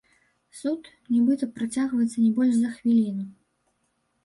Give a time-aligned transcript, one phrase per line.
[0.61, 3.29] Суд, нібыта, працягваецца не больш за хвіліну.